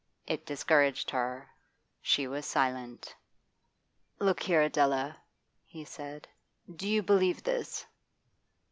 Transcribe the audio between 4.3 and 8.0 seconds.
here, Adela,' he said, 'do you believe this?